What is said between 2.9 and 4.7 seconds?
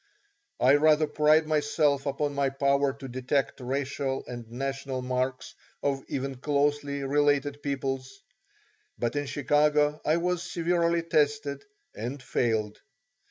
to detect racial and